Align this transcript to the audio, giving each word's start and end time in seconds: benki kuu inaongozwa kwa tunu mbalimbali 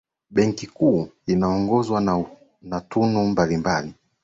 benki 0.29 0.67
kuu 0.67 1.07
inaongozwa 1.27 2.25
kwa 2.69 2.81
tunu 2.81 3.25
mbalimbali 3.25 3.93